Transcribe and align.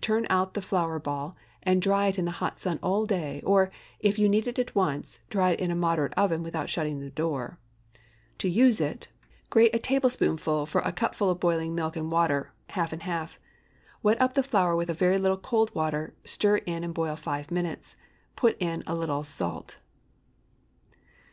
Turn 0.00 0.26
out 0.28 0.54
the 0.54 0.62
flour 0.62 0.98
ball 0.98 1.36
and 1.62 1.80
dry 1.80 2.08
in 2.08 2.24
the 2.24 2.32
hot 2.42 2.58
sun 2.58 2.80
all 2.82 3.06
day; 3.06 3.40
or, 3.46 3.70
if 4.00 4.18
you 4.18 4.28
need 4.28 4.48
it 4.48 4.58
at 4.58 4.74
once, 4.74 5.20
dry 5.30 5.54
in 5.54 5.70
a 5.70 5.76
moderate 5.76 6.12
oven 6.16 6.42
without 6.42 6.68
shutting 6.68 6.98
the 6.98 7.08
door. 7.10 7.60
To 8.38 8.48
use 8.48 8.80
it— 8.80 9.06
Grate 9.48 9.72
a 9.72 9.78
tablespoonful 9.78 10.66
for 10.66 10.80
a 10.80 10.90
cupful 10.90 11.30
of 11.30 11.38
boiling 11.38 11.72
milk 11.76 11.94
and 11.94 12.10
water 12.10 12.50
(half 12.70 12.92
and 12.92 13.02
half). 13.02 13.38
Wet 14.02 14.20
up 14.20 14.32
the 14.32 14.42
flour 14.42 14.74
with 14.74 14.90
a 14.90 14.92
very 14.92 15.18
little 15.18 15.38
cold 15.38 15.72
water, 15.72 16.14
stir 16.24 16.56
in 16.56 16.82
and 16.82 16.92
boil 16.92 17.14
five 17.14 17.52
minutes. 17.52 17.96
Put 18.34 18.56
in 18.58 18.82
a 18.88 18.94
little 18.96 19.22
salt. 19.22 19.78